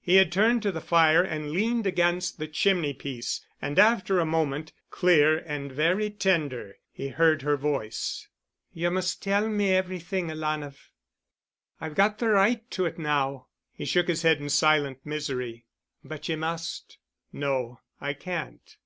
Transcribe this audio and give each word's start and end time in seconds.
He 0.00 0.14
had 0.16 0.32
turned 0.32 0.62
to 0.62 0.72
the 0.72 0.80
fire 0.80 1.22
and 1.22 1.50
leaned 1.50 1.86
against 1.86 2.38
the 2.38 2.48
chimney 2.48 2.94
piece. 2.94 3.44
And 3.60 3.78
after 3.78 4.18
a 4.18 4.24
moment, 4.24 4.72
clear 4.88 5.36
and 5.40 5.70
very 5.70 6.08
tender, 6.08 6.78
he 6.90 7.08
heard 7.08 7.42
her 7.42 7.58
voice. 7.58 8.26
"You 8.72 8.90
must 8.90 9.22
tell 9.22 9.46
me 9.46 9.72
everything, 9.74 10.30
alanah. 10.30 10.74
I've 11.82 11.94
got 11.94 12.18
the 12.18 12.28
right 12.30 12.70
to 12.70 12.86
it 12.86 12.98
now." 12.98 13.48
He 13.74 13.84
shook 13.84 14.08
his 14.08 14.22
head 14.22 14.40
in 14.40 14.48
silent 14.48 15.04
misery. 15.04 15.66
"But 16.02 16.30
you 16.30 16.38
must." 16.38 16.96
"No. 17.30 17.80
I 18.00 18.14
can't." 18.14 18.78